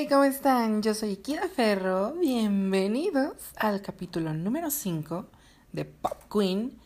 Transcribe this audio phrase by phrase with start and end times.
[0.00, 0.80] Hey, ¿cómo están?
[0.80, 2.12] Yo soy Kira Ferro.
[2.12, 5.26] Bienvenidos al capítulo número 5
[5.72, 6.78] de Pop Queen.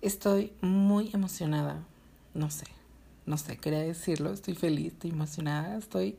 [0.00, 1.84] Estoy muy emocionada.
[2.32, 2.64] No sé,
[3.26, 4.32] no sé, quería decirlo.
[4.32, 6.16] Estoy feliz, estoy emocionada, estoy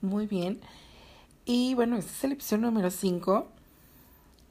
[0.00, 0.62] muy bien.
[1.44, 3.46] Y bueno, este es el episodio número 5.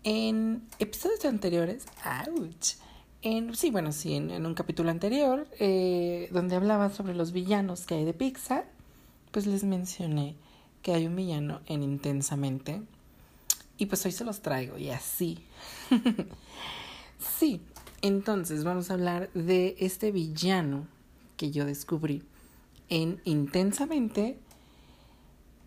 [0.04, 1.88] En episodios anteriores,
[2.28, 2.76] ouch.
[3.24, 7.96] En, sí, bueno, sí, en, un capítulo anterior, eh, donde hablaba sobre los villanos que
[7.96, 8.68] hay de Pixar,
[9.32, 10.36] pues les mencioné
[10.84, 12.82] que hay un villano en Intensamente.
[13.80, 15.40] Y pues hoy se los traigo y así.
[17.40, 17.62] sí,
[18.02, 20.86] entonces vamos a hablar de este villano
[21.38, 22.22] que yo descubrí
[22.90, 24.38] en Intensamente.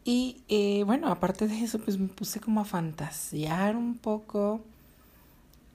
[0.05, 4.61] Y eh, bueno, aparte de eso, pues me puse como a fantasear un poco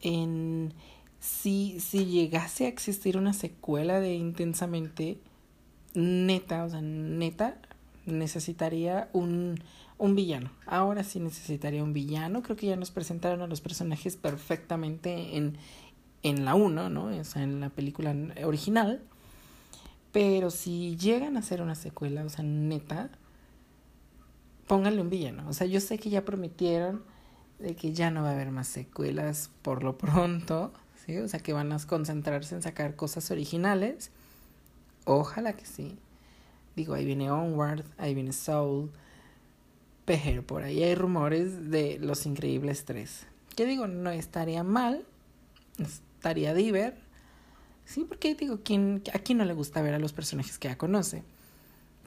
[0.02, 0.74] en
[1.20, 5.20] si, si llegase a existir una secuela de Intensamente,
[5.94, 7.58] neta, o sea, neta,
[8.06, 9.62] necesitaría un,
[9.98, 10.52] un villano.
[10.66, 12.42] Ahora sí necesitaría un villano.
[12.44, 15.58] Creo que ya nos presentaron a los personajes perfectamente en,
[16.24, 17.06] en la 1, ¿no?
[17.06, 19.02] O sea, en la película original.
[20.12, 23.10] Pero si llegan a hacer una secuela, o sea, neta,
[24.68, 25.48] pónganle un villano.
[25.48, 27.04] O sea, yo sé que ya prometieron
[27.60, 30.74] de que ya no va a haber más secuelas por lo pronto,
[31.06, 31.18] ¿sí?
[31.18, 34.12] O sea, que van a concentrarse en sacar cosas originales.
[35.06, 35.98] Ojalá que sí.
[36.76, 38.92] Digo, ahí viene Onward, ahí viene Soul.
[40.06, 43.28] Pero por ahí hay rumores de Los Increíbles 3.
[43.56, 45.06] Que digo, no estaría mal,
[45.78, 46.96] estaría diver.
[47.86, 50.78] Sí, porque digo, ¿quién, a quién no le gusta ver a los personajes que ya
[50.78, 51.24] conoce?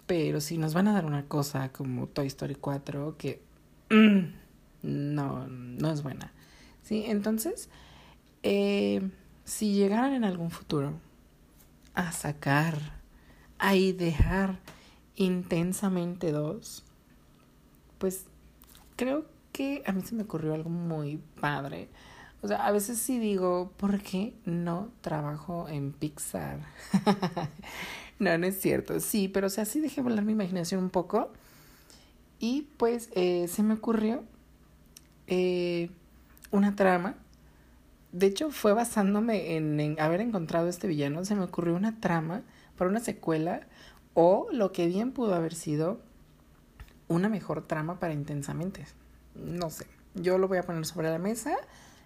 [0.07, 3.41] Pero si nos van a dar una cosa como Toy Story 4, que
[3.91, 4.21] mm,
[4.83, 6.33] no, no es buena.
[6.83, 7.69] Sí, entonces,
[8.43, 9.09] eh,
[9.45, 10.93] si llegaran en algún futuro
[11.95, 13.04] a sacar
[13.59, 14.59] ahí dejar
[15.17, 16.85] intensamente dos,
[17.99, 18.27] pues
[18.97, 21.89] creo que a mí se me ocurrió algo muy padre.
[22.43, 26.59] O sea, a veces sí digo, ¿por qué no trabajo en Pixar?
[28.19, 29.01] no, no es cierto.
[29.01, 31.33] Sí, pero o sea, sí dejé volar mi imaginación un poco.
[32.41, 34.25] Y pues eh, se me ocurrió
[35.27, 35.89] eh,
[36.51, 37.15] una trama.
[38.13, 41.25] De hecho, fue basándome en, en haber encontrado este villano.
[41.25, 42.43] Se me ocurrió una trama
[42.77, 43.67] para una secuela
[44.15, 46.01] o lo que bien pudo haber sido
[47.09, 48.87] una mejor trama para Intensamente.
[49.35, 51.57] No sé, yo lo voy a poner sobre la mesa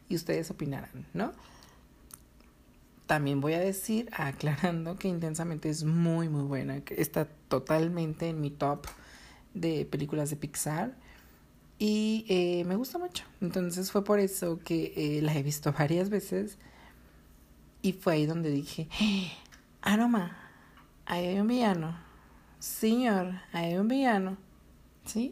[0.09, 1.33] y ustedes opinarán, ¿no?
[3.07, 8.41] También voy a decir, aclarando que Intensamente es muy, muy buena, que está totalmente en
[8.41, 8.87] mi top
[9.55, 10.95] de películas de Pixar
[11.79, 13.25] y eh, me gusta mucho.
[13.41, 16.59] Entonces fue por eso que eh, la he visto varias veces
[17.83, 18.89] y fue ahí donde dije,
[19.83, 20.48] ah, no, ma,
[21.09, 21.97] ahí hay un villano.
[22.61, 24.37] Señor, ahí hay un villano.
[25.05, 25.31] ¿Sí?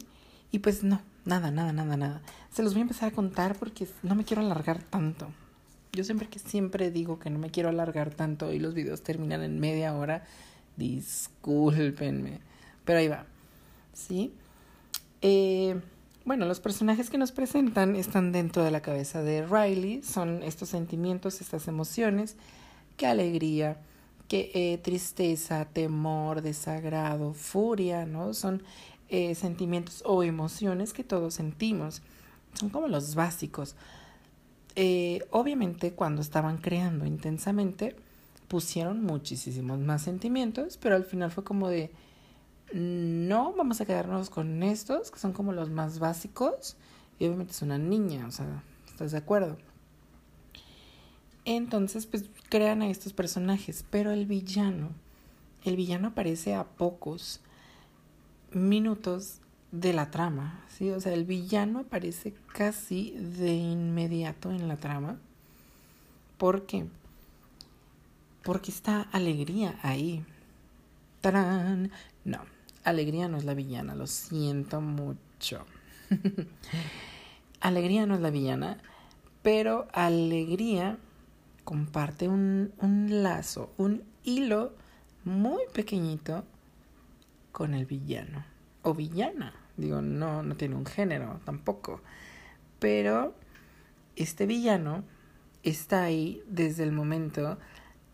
[0.51, 2.21] Y pues no, nada, nada, nada, nada.
[2.51, 5.27] Se los voy a empezar a contar porque no me quiero alargar tanto.
[5.93, 9.43] Yo siempre que siempre digo que no me quiero alargar tanto y los videos terminan
[9.43, 10.25] en media hora,
[10.75, 12.39] discúlpenme.
[12.83, 13.25] Pero ahí va.
[13.93, 14.33] ¿Sí?
[15.21, 15.79] Eh,
[16.25, 20.01] bueno, los personajes que nos presentan están dentro de la cabeza de Riley.
[20.03, 22.35] Son estos sentimientos, estas emociones.
[22.95, 23.77] Qué alegría,
[24.27, 28.33] que eh, tristeza, temor, desagrado, furia, ¿no?
[28.33, 28.63] Son
[29.09, 32.01] eh, sentimientos o emociones que todos sentimos.
[32.53, 33.75] Son como los básicos.
[34.75, 37.95] Eh, obviamente cuando estaban creando intensamente
[38.47, 41.91] pusieron muchísimos más sentimientos, pero al final fue como de,
[42.73, 46.77] no, vamos a quedarnos con estos, que son como los más básicos.
[47.19, 49.57] Y obviamente es una niña, o sea, ¿estás de acuerdo?
[51.49, 54.89] Entonces, pues crean a estos personajes, pero el villano,
[55.63, 57.39] el villano aparece a pocos
[58.51, 59.39] minutos
[59.71, 60.91] de la trama, ¿sí?
[60.91, 65.19] O sea, el villano aparece casi de inmediato en la trama.
[66.37, 66.85] ¿Por qué?
[68.43, 70.25] Porque está alegría ahí.
[71.21, 71.91] ¡Tarán!
[72.25, 72.39] No,
[72.83, 75.65] alegría no es la villana, lo siento mucho.
[77.61, 78.79] alegría no es la villana,
[79.43, 80.97] pero alegría
[81.67, 84.71] comparte un, un lazo, un hilo
[85.25, 86.45] muy pequeñito
[87.51, 88.45] con el villano
[88.83, 89.53] o villana.
[89.75, 91.99] Digo, no, no tiene un género tampoco.
[92.79, 93.35] Pero
[94.15, 95.03] este villano
[95.61, 97.57] está ahí desde el momento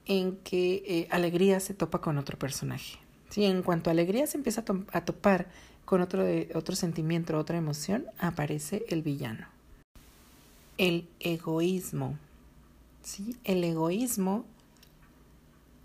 [0.07, 2.97] en que eh, Alegría se topa con otro personaje.
[3.29, 3.45] ¿Sí?
[3.45, 5.45] En cuanto Alegría se empieza a, a topar
[5.85, 9.45] con otro, de, otro sentimiento, otra emoción, aparece el villano.
[10.79, 12.17] El egoísmo
[13.03, 13.37] ¿sí?
[13.43, 14.45] El egoísmo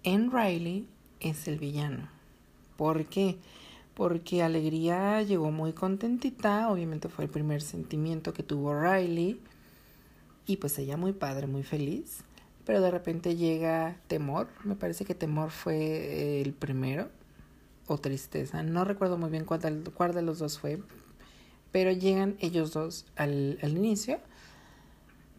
[0.03, 0.87] en Riley
[1.21, 2.09] es el villano.
[2.77, 3.39] ¿Por qué?
[3.99, 9.41] porque Alegría llegó muy contentita, obviamente fue el primer sentimiento que tuvo Riley,
[10.47, 12.21] y pues ella muy padre, muy feliz,
[12.65, 17.09] pero de repente llega Temor, me parece que Temor fue el primero,
[17.89, 19.61] o Tristeza, no recuerdo muy bien cuál
[20.15, 20.81] de, los dos fue,
[21.73, 24.21] pero llegan ellos dos al inicio,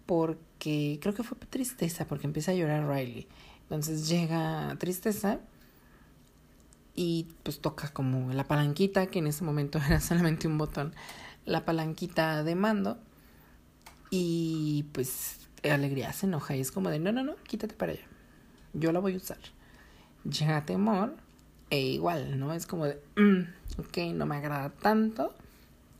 [0.10, 3.28] porque creo que fue Tristeza, porque empieza a llorar Riley.
[3.62, 5.40] Entonces llega Tristeza
[6.96, 10.96] y pues toca como la palanquita, que en ese momento era solamente un botón,
[11.46, 12.98] la palanquita de mando
[14.10, 18.08] y pues Alegría se enoja y es como de no, no, no, quítate para allá,
[18.74, 19.38] yo la voy a usar.
[20.24, 21.18] Llega Temor
[21.70, 22.52] e igual, ¿no?
[22.52, 25.36] Es como de, mm, ok, no me agrada tanto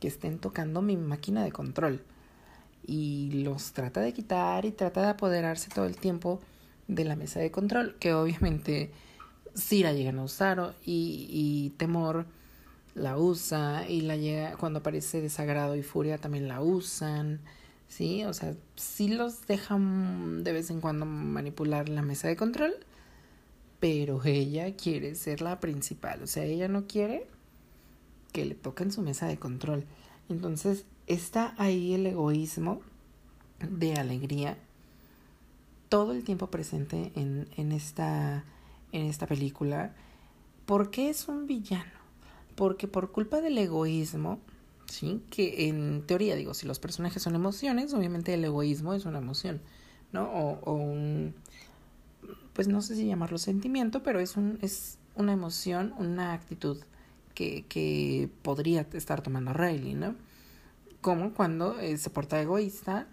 [0.00, 2.02] que estén tocando mi máquina de control.
[2.86, 6.40] Y los trata de quitar y trata de apoderarse todo el tiempo
[6.88, 8.90] de la mesa de control, que obviamente
[9.54, 12.26] sí la llegan a usar y, y temor
[12.94, 17.40] la usa y la llega cuando aparece desagrado y furia también la usan,
[17.88, 18.24] ¿sí?
[18.24, 22.74] O sea, sí los dejan de vez en cuando manipular la mesa de control,
[23.78, 27.26] pero ella quiere ser la principal, o sea, ella no quiere
[28.32, 29.84] que le toquen su mesa de control.
[30.28, 30.84] Entonces,
[31.14, 32.80] está ahí el egoísmo
[33.58, 34.56] de alegría
[35.88, 38.44] todo el tiempo presente en, en, esta,
[38.92, 39.92] en esta película.
[40.64, 41.90] ¿Por qué es un villano?
[42.54, 44.38] Porque por culpa del egoísmo,
[44.86, 45.20] ¿sí?
[45.30, 49.60] Que en teoría, digo, si los personajes son emociones, obviamente el egoísmo es una emoción,
[50.12, 50.30] ¿no?
[50.30, 51.34] O, o un,
[52.52, 56.78] pues no sé si llamarlo sentimiento, pero es, un, es una emoción, una actitud
[57.34, 60.14] que, que podría estar tomando Riley, ¿no?
[61.00, 63.08] Como cuando eh, se porta egoísta,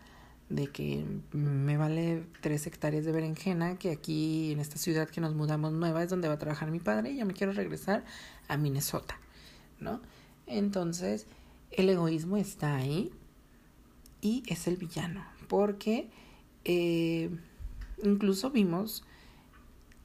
[0.49, 5.35] de que me vale tres hectáreas de berenjena, que aquí en esta ciudad que nos
[5.35, 8.05] mudamos nueva es donde va a trabajar mi padre y yo me quiero regresar
[8.47, 9.19] a Minnesota,
[9.79, 10.01] ¿no?
[10.45, 11.27] Entonces,
[11.71, 13.11] el egoísmo está ahí
[14.21, 16.09] y es el villano, porque
[16.63, 17.29] eh,
[18.03, 19.03] incluso vimos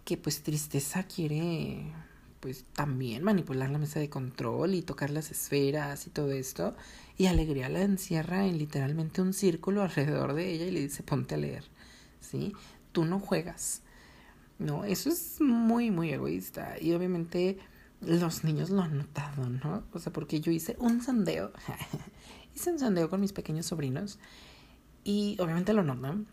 [0.05, 1.93] que pues tristeza quiere
[2.43, 6.75] pues también manipular la mesa de control y tocar las esferas y todo esto.
[7.17, 11.37] Y Alegría la encierra en literalmente un círculo alrededor de ella y le dice ponte
[11.37, 11.63] a leer,
[12.21, 12.53] ¿sí?
[12.91, 13.83] Tú no juegas.
[14.59, 16.75] No, eso es muy, muy egoísta.
[16.81, 17.59] Y obviamente
[18.01, 19.85] los niños lo han notado, ¿no?
[19.93, 21.53] O sea, porque yo hice un sondeo,
[22.57, 24.19] hice un sondeo con mis pequeños sobrinos
[25.05, 26.27] y obviamente lo notan.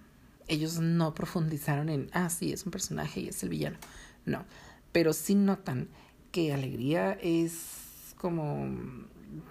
[0.47, 3.77] Ellos no profundizaron en, ah, sí, es un personaje y es el villano.
[4.25, 4.43] No,
[4.91, 5.87] pero sí notan
[6.31, 8.67] que Alegría es como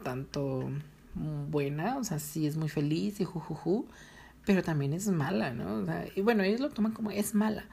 [0.03, 0.71] tanto
[1.51, 3.87] buena, o sea, sí es muy feliz y jujuju,
[4.45, 5.77] pero también es mala, ¿no?
[5.77, 7.67] O sea, y bueno, ellos lo toman como es mala,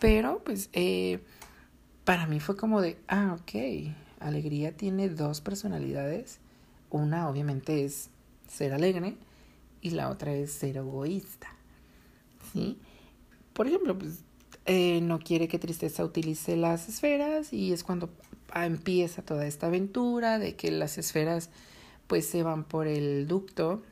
[0.00, 1.20] pero pues eh,
[2.04, 6.40] para mí fue como de, ah, ok, Alegría tiene dos personalidades,
[6.90, 8.10] una obviamente es
[8.48, 9.16] ser alegre
[9.80, 11.48] y la otra es ser egoísta,
[12.52, 12.78] ¿sí?
[13.52, 14.24] Por ejemplo, pues
[14.66, 18.10] eh, no quiere que Tristeza utilice las esferas y es cuando
[18.54, 21.50] empieza toda esta aventura de que las esferas
[22.06, 23.82] pues se van por el ducto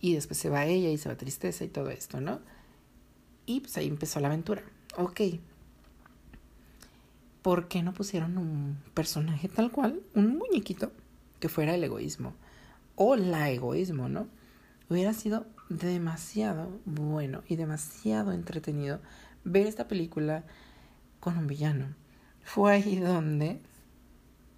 [0.00, 2.40] y después se va ella y se va Tristeza y todo esto, ¿no?
[3.46, 4.62] Y pues ahí empezó la aventura.
[4.96, 5.20] Ok.
[7.42, 10.92] ¿Por qué no pusieron un personaje tal cual, un muñequito,
[11.40, 12.34] que fuera el egoísmo?
[12.96, 14.28] O la egoísmo, ¿no?
[14.88, 19.00] Hubiera sido demasiado bueno y demasiado entretenido
[19.44, 20.44] ver esta película
[21.20, 21.94] con un villano.
[22.42, 23.60] Fue ahí donde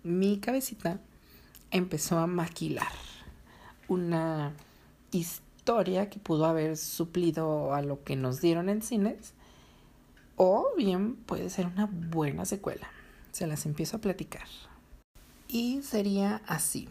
[0.03, 1.01] mi cabecita
[1.71, 2.93] empezó a maquilar
[3.89, 4.53] una
[5.13, 9.35] historia que pudo haber suplido a lo que nos dieron en cines
[10.37, 12.89] o bien puede ser una buena secuela.
[13.33, 14.47] Se las empiezo a platicar.
[15.49, 16.89] Y sería así.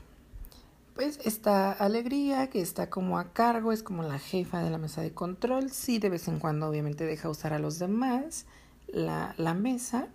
[0.96, 5.02] Pues esta alegría que está como a cargo, es como la jefa de la mesa
[5.02, 5.70] de control.
[5.70, 8.46] Sí, de vez en cuando obviamente deja usar a los demás
[8.88, 10.08] la, la mesa,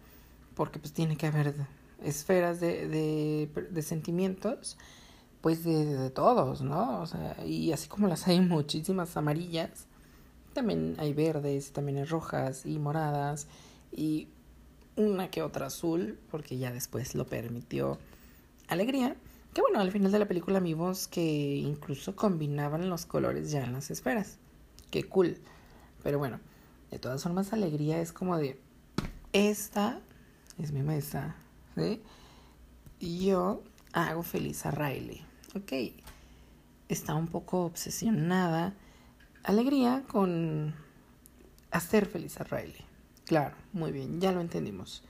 [0.54, 1.54] porque pues tiene que haber
[2.02, 4.78] esferas de, de, de sentimientos,
[5.42, 7.02] pues de, de, todos, ¿no?
[7.02, 9.86] O sea, y así como las hay muchísimas amarillas,
[10.54, 13.48] también hay verdes, también hay rojas y moradas
[13.92, 14.28] y
[14.96, 17.98] una que otra azul, porque ya después lo permitió
[18.68, 19.14] Alegría.
[19.54, 23.72] Que bueno, al final de la película vimos que incluso combinaban los colores ya en
[23.72, 24.38] las esferas.
[24.90, 25.38] Qué cool.
[26.02, 26.40] Pero bueno,
[26.90, 28.60] de todas formas, alegría es como de.
[29.32, 30.00] Esta
[30.58, 31.36] es mi mesa,
[31.76, 32.02] ¿sí?
[32.98, 35.24] Y yo hago feliz a Riley.
[35.54, 35.72] Ok.
[36.88, 38.74] Está un poco obsesionada.
[39.42, 40.74] Alegría con
[41.70, 42.84] hacer feliz a Riley.
[43.24, 45.04] Claro, muy bien, ya lo entendimos.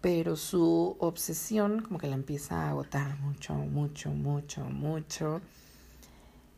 [0.00, 5.40] Pero su obsesión como que la empieza a agotar mucho, mucho, mucho, mucho.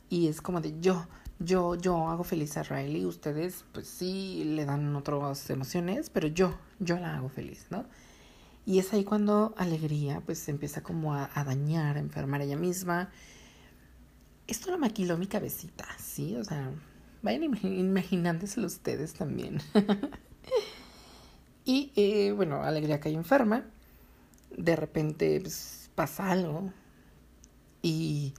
[0.09, 1.07] Y es como de yo,
[1.39, 6.57] yo, yo hago feliz a Riley, ustedes pues sí le dan otras emociones, pero yo,
[6.79, 7.85] yo la hago feliz, ¿no?
[8.65, 13.11] Y es ahí cuando Alegría pues empieza como a, dañar, a enfermar ella misma.
[14.47, 16.37] Esto lo maquiló mi cabecita, ¿sí?
[16.37, 16.71] O sea,
[17.23, 19.61] vayan imaginándoselo ustedes también.
[21.65, 23.65] y eh, bueno, Alegría cae enferma.
[24.57, 26.73] De repente pues, pasa algo.
[27.83, 28.35] Y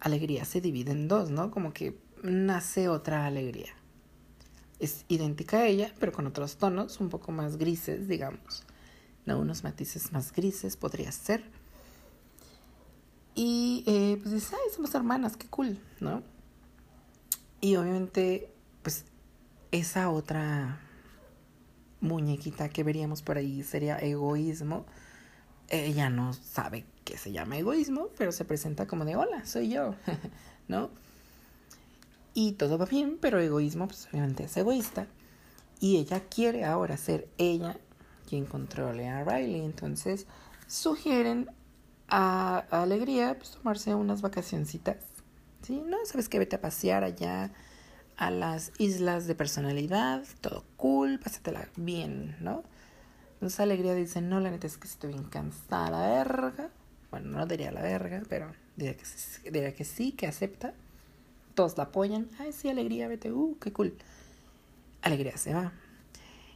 [0.00, 1.50] Alegría se divide en dos, ¿no?
[1.50, 3.74] Como que nace otra Alegría.
[4.78, 8.64] Es idéntica a ella, pero con otros tonos, un poco más grises, digamos
[9.36, 11.44] unos matices más grises podría ser.
[13.34, 16.22] Y eh, pues dice, ay, somos hermanas, qué cool, ¿no?
[17.60, 18.50] Y obviamente,
[18.82, 19.04] pues
[19.70, 20.80] esa otra
[22.00, 24.86] muñequita que veríamos por ahí sería egoísmo.
[25.68, 29.94] Ella no sabe que se llama egoísmo, pero se presenta como de, hola, soy yo,
[30.68, 30.90] ¿no?
[32.34, 35.06] Y todo va bien, pero egoísmo, pues obviamente es egoísta.
[35.80, 37.76] Y ella quiere ahora ser ella
[38.28, 39.64] quien controle a Riley.
[39.64, 40.26] Entonces
[40.66, 41.50] sugieren
[42.08, 44.96] a, Alegría pues, tomarse unas vacacioncitas.
[45.62, 45.82] ¿sí?
[45.84, 45.96] ¿No?
[46.04, 47.50] ¿Sabes que Vete a pasear allá
[48.18, 52.64] a las islas de personalidad, todo cool, pásatela bien, ¿no?
[53.34, 56.70] Entonces Alegría dice, no, la neta es que estoy bien cansada, la verga.
[57.12, 59.04] Bueno, no diría la verga, pero diría que,
[59.50, 60.74] diría que sí, que acepta.
[61.54, 62.28] Todos la apoyan.
[62.40, 63.96] Ay, sí, Alegría, vete, uh, qué cool.
[65.02, 65.72] Alegría se va.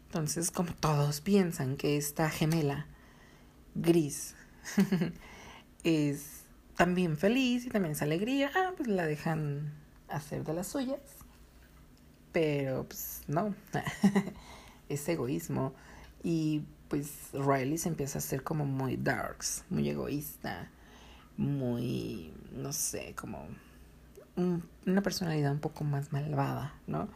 [0.06, 2.88] Entonces, como todos piensan que esta gemela
[3.76, 4.34] gris
[5.84, 6.42] es
[6.76, 9.72] también feliz y también es alegría, ah, pues la dejan
[10.08, 11.00] hacer de las suyas.
[12.32, 13.54] Pero pues no,
[14.88, 15.72] es egoísmo.
[16.22, 20.70] Y pues Riley se empieza a hacer como muy darks, muy egoísta,
[21.36, 23.46] muy, no sé, como
[24.36, 27.08] una personalidad un poco más malvada, ¿no?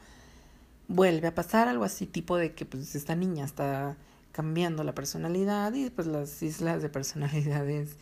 [0.88, 3.96] vuelve a pasar algo así tipo de que pues esta niña está
[4.32, 7.96] cambiando la personalidad y pues las islas de personalidades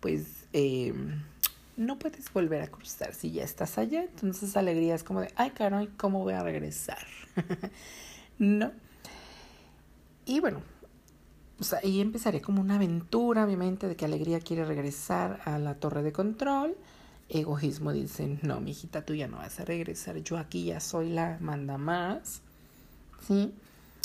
[0.00, 0.94] pues eh,
[1.76, 4.02] no puedes volver a cruzar si ya estás allá.
[4.02, 7.06] Entonces alegría es como de ay caray cómo voy a regresar
[8.38, 8.72] no
[10.24, 10.62] y bueno
[11.62, 16.02] pues ahí empezaré como una aventura obviamente de que alegría quiere regresar a la torre
[16.02, 16.76] de control.
[17.28, 21.10] Egoísmo dicen, no, mi hijita, tú ya no vas a regresar, yo aquí ya soy
[21.10, 22.42] la manda más,
[23.24, 23.54] ¿sí?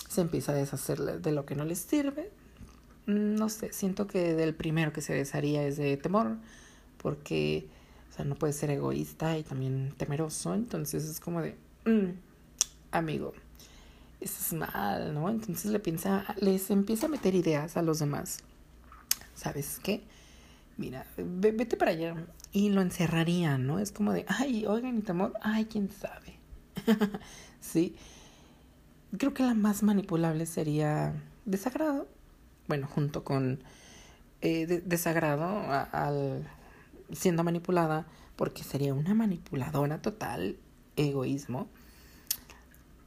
[0.07, 2.29] Se empieza a deshacer de lo que no les sirve.
[3.07, 6.37] No sé, siento que del primero que se desharía es de temor,
[7.07, 7.69] porque,
[8.09, 12.09] o sea, no puede ser egoísta y también temeroso, entonces es como de, mm,
[12.91, 13.31] amigo,
[14.19, 15.29] eso es mal, ¿no?
[15.29, 18.39] Entonces le piensa, les empieza a meter ideas a los demás.
[19.35, 20.03] ¿Sabes qué?
[20.75, 23.79] Mira, vete para allá, y lo encerrarían, ¿no?
[23.79, 26.37] Es como de, ay, oigan, mi temor, ay, quién sabe.
[27.61, 27.95] sí.
[29.17, 31.13] Creo que la más manipulable sería
[31.45, 32.09] desagrado.
[32.67, 33.63] Bueno, junto con
[34.41, 35.47] eh, desagrado
[35.93, 36.45] al
[37.11, 40.57] siendo manipulada, porque sería una manipuladora total,
[40.95, 41.67] egoísmo.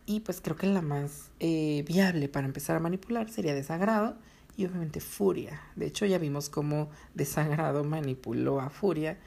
[0.07, 4.16] Y pues creo que la más eh, viable para empezar a manipular sería desagrado
[4.57, 5.61] y obviamente Furia.
[5.76, 9.19] De hecho, ya vimos cómo Desagrado manipuló a Furia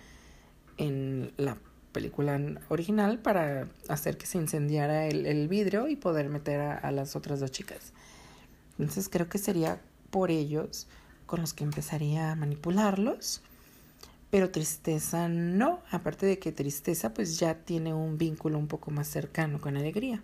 [0.77, 1.57] en la
[1.91, 2.39] película
[2.69, 7.51] original para hacer que se incendiara el, vidrio y poder meter a, las otras dos
[7.51, 7.93] chicas.
[8.77, 10.87] Entonces creo que sería por ellos
[11.25, 13.41] con los que empezaría a manipularlos.
[14.33, 19.07] Pero tristeza no, aparte de que tristeza pues ya tiene un vínculo un poco más
[19.07, 20.23] cercano con alegría.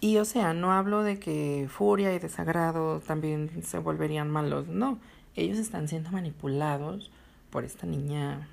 [0.00, 4.98] Y o sea, no hablo de que furia y desagrado también se volverían malos, no,
[5.36, 7.10] ellos están siendo manipulados
[7.50, 8.48] por esta niña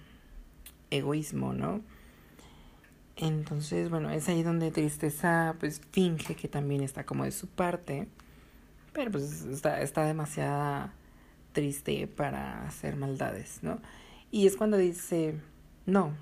[0.90, 1.80] egoísmo, ¿no?
[3.16, 8.10] Entonces, bueno, es ahí donde tristeza pues finge que también está como de su parte,
[8.92, 10.92] pero pues está, está demasiado
[11.52, 13.80] triste para hacer maldades, ¿no?
[14.32, 15.36] Y es cuando dice,
[15.86, 16.14] no,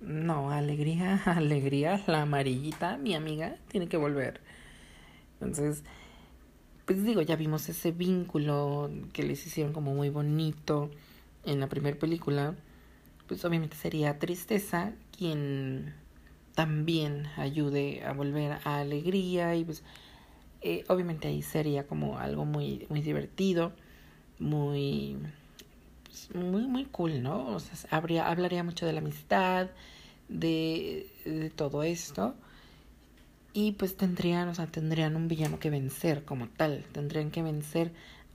[0.00, 4.40] no, alegría, alegría, la amarillita, mi amiga, tiene que volver.
[5.34, 5.84] Entonces,
[6.86, 10.90] pues digo, ya vimos ese vínculo que les hicieron como muy bonito
[11.44, 12.54] en la primera película.
[13.26, 15.94] Pues obviamente sería tristeza quien
[16.54, 19.82] también ayude a volver a alegría y pues
[20.60, 23.72] eh, obviamente ahí sería como algo muy muy divertido
[24.38, 25.16] muy
[26.34, 29.68] muy muy cool no o sea habría hablaría mucho de la amistad
[30.28, 32.34] de, todo esto.
[33.52, 37.92] Y pues tendrían, o sea, tendrían un villano que vencer como tal, tendrían que vencer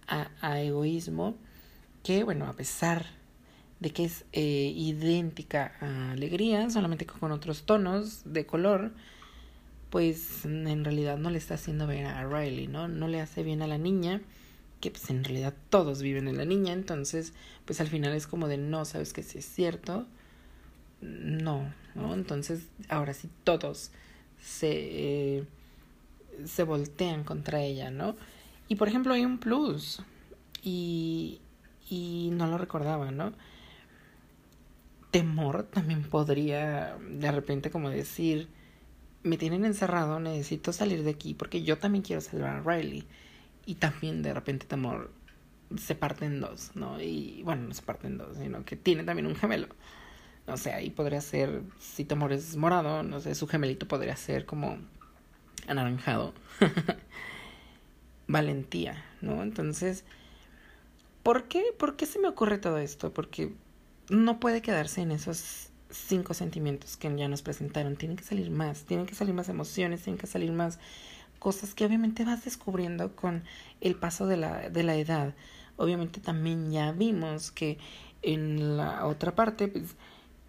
[0.08, 1.36] a, a egoísmo,
[2.04, 3.06] que bueno, a pesar
[3.82, 8.94] de que es eh, idéntica a alegría, solamente con otros tonos de color,
[9.90, 12.88] pues en realidad no le está haciendo bien a Riley, ¿no?
[12.88, 14.22] No le hace bien a la niña,
[14.80, 17.34] que pues en realidad todos viven en la niña, entonces
[17.66, 20.08] pues al final es como de no, sabes que si es cierto,
[21.02, 22.14] no, ¿no?
[22.14, 23.92] Entonces ahora sí todos
[24.42, 25.44] se, eh,
[26.46, 28.16] se voltean contra ella, ¿no?
[28.68, 30.02] Y por ejemplo hay un plus
[30.64, 31.40] y,
[31.90, 33.34] y no lo recordaba, ¿no?
[35.12, 38.48] Temor también podría de repente como decir,
[39.24, 43.06] me tienen encerrado, necesito salir de aquí porque yo también quiero salvar a Riley.
[43.70, 45.12] Y también de repente Temor
[45.78, 47.00] se parte en dos, ¿no?
[47.00, 49.68] Y bueno, no se parte en dos, sino que tiene también un gemelo.
[50.48, 54.48] No sé, ahí podría ser, si Temor es morado, no sé, su gemelito podría ser
[54.48, 54.80] como
[55.68, 56.34] anaranjado.
[58.28, 59.44] Valentía, ¿no?
[59.44, 60.04] Entonces,
[61.22, 61.64] ¿por qué?
[61.78, 63.14] ¿Por qué se me ocurre todo esto?
[63.14, 63.54] Porque
[64.10, 67.98] no puede quedarse en esos cinco sentimientos que ya nos presentaron.
[67.98, 70.80] Tienen que salir más, tienen que salir más emociones, tienen que salir más
[71.40, 73.44] cosas que obviamente vas descubriendo con
[73.82, 75.34] el paso de la, de la edad.
[75.78, 77.78] Obviamente también ya vimos que
[78.22, 79.96] en la otra parte, pues,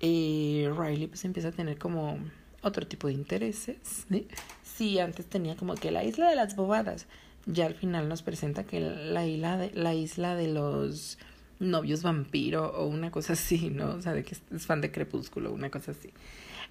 [0.01, 2.19] eh, Riley pues empieza a tener como
[2.63, 3.79] otro tipo de intereses.
[4.09, 4.27] ¿sí?
[4.63, 7.07] sí, antes tenía como que la isla de las bobadas.
[7.47, 11.19] Ya al final nos presenta que la isla de, la isla de los
[11.59, 13.95] novios vampiro o una cosa así, ¿no?
[13.95, 16.13] O sea, de que es fan de Crepúsculo, una cosa así.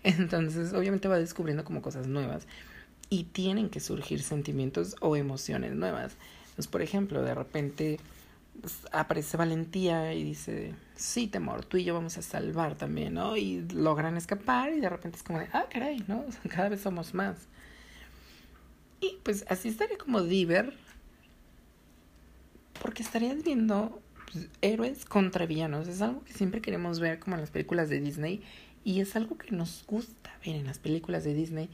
[0.03, 2.47] Entonces, obviamente va descubriendo como cosas nuevas
[3.09, 6.15] y tienen que surgir sentimientos o emociones nuevas.
[6.69, 7.99] Por ejemplo, de repente
[8.59, 13.37] pues, aparece valentía y dice, sí, temor, tú y yo vamos a salvar también, ¿no?
[13.37, 16.25] Y logran escapar y de repente es como de, ah, caray, ¿no?
[16.49, 17.47] cada vez somos más.
[19.01, 20.73] Y pues así estaría como Diver,
[22.81, 24.01] porque estarías viendo
[24.31, 25.87] pues, héroes contra villanos.
[25.87, 28.41] Es algo que siempre queremos ver como en las películas de Disney
[28.83, 31.69] y es algo que nos gusta ver en las películas de Disney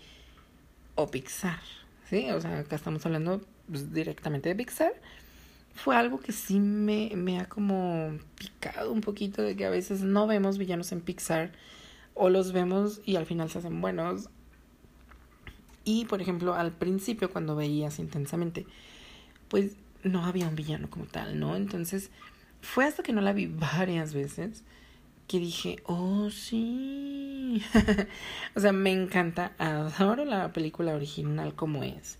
[0.95, 1.59] o Pixar.
[2.09, 2.29] ¿Sí?
[2.31, 4.93] O sea, acá estamos hablando pues, directamente de Pixar.
[5.73, 10.01] Fue algo que sí me, me ha como picado un poquito de que a veces
[10.01, 11.51] no vemos villanos en Pixar
[12.13, 14.29] o los vemos y al final se hacen buenos.
[15.83, 18.65] Y por ejemplo, al principio cuando veías intensamente,
[19.49, 21.55] pues no había un villano como tal, ¿no?
[21.55, 22.09] Entonces,
[22.61, 24.63] fue hasta que no la vi varias veces
[25.27, 27.61] que dije, oh sí.
[28.55, 32.19] o sea, me encanta, adoro la película original como es.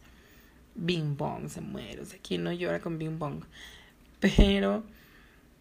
[0.76, 3.44] Bing Bong se muere, o sea, ¿quién no llora con Bing Bong?
[4.20, 4.84] Pero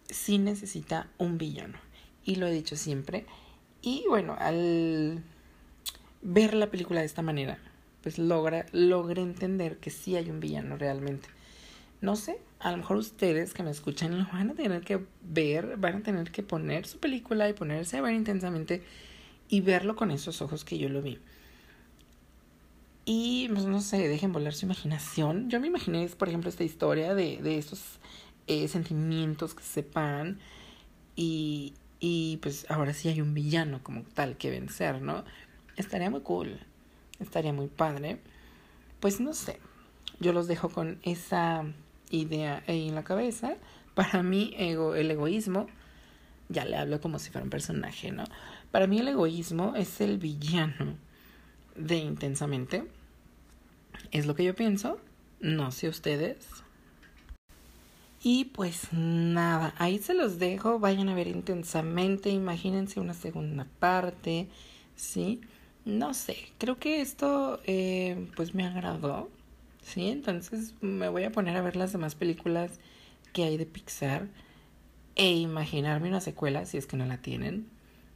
[0.09, 1.77] sí necesita un villano.
[2.23, 3.25] Y lo he dicho siempre.
[3.81, 5.23] Y bueno, al
[6.21, 7.59] ver la película de esta manera,
[8.01, 11.29] pues logra, logra entender que sí hay un villano realmente.
[12.05, 15.75] No sé, a lo mejor ustedes que me escuchan lo van a tener que ver,
[15.77, 18.83] van a tener que poner su película y ponerse a ver intensamente
[19.49, 21.17] y verlo con esos ojos que yo lo vi.
[23.05, 25.49] Y pues no sé, dejen volar su imaginación.
[25.49, 27.99] Yo me imaginé, por ejemplo, esta historia de, de estos
[28.45, 30.37] eh, sentimientos que se separan
[31.15, 35.23] y, y pues ahora sí hay un villano como tal que vencer, ¿no?
[35.75, 36.59] Estaría muy cool,
[37.19, 38.19] estaría muy padre.
[38.99, 39.59] Pues no sé,
[40.19, 41.65] yo los dejo con esa
[42.09, 43.55] idea en la cabeza.
[43.93, 45.67] Para mí, ego, el egoísmo,
[46.49, 48.23] ya le hablo como si fuera un personaje, ¿no?
[48.71, 50.97] Para mí el egoísmo es el villano
[51.75, 52.83] de intensamente.
[54.11, 54.99] Es lo que yo pienso.
[55.39, 56.47] No sé ustedes.
[58.21, 60.79] Y pues nada, ahí se los dejo.
[60.79, 62.29] Vayan a ver intensamente.
[62.29, 64.47] Imagínense una segunda parte.
[64.95, 65.41] ¿Sí?
[65.85, 69.29] No sé, creo que esto eh, pues me agradó.
[69.85, 70.09] ¿Sí?
[70.09, 72.79] Entonces me voy a poner a ver las demás películas
[73.33, 74.27] que hay de Pixar
[75.15, 77.67] e imaginarme una secuela si es que no la tienen,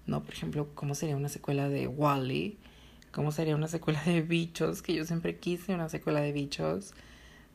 [0.06, 0.24] ¿no?
[0.24, 2.58] Por ejemplo, ¿cómo sería una secuela de Wally?
[3.12, 4.82] ¿Cómo sería una secuela de Bichos?
[4.82, 6.94] Que yo siempre quise una secuela de Bichos.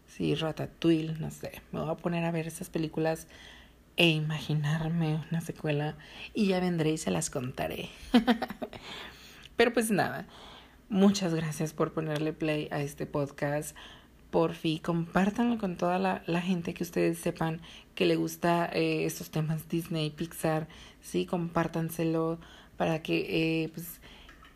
[0.06, 1.60] Sí, Ratatouille, no sé.
[1.72, 3.26] Me voy a poner a ver esas películas
[3.96, 5.96] e imaginarme una secuela
[6.32, 7.88] y ya vendré y se las contaré.
[9.56, 10.26] Pero pues nada,
[10.88, 13.76] muchas gracias por ponerle play a este podcast
[14.34, 17.60] por fin compártanlo con toda la, la, gente que ustedes sepan
[17.94, 20.66] que le gusta eh, estos temas Disney, Pixar,
[21.00, 22.40] sí, compártanselo
[22.76, 23.26] para que
[23.62, 24.00] eh, pues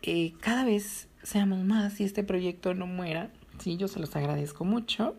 [0.01, 3.29] eh, cada vez seamos más y este proyecto no muera,
[3.63, 5.15] sí, yo se los agradezco mucho.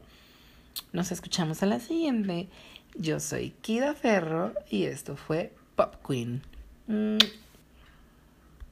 [0.93, 2.51] Nos escuchamos a la siguiente.
[2.95, 6.43] Yo soy Kida Ferro y esto fue Pop Queen.
[6.87, 7.17] Mm.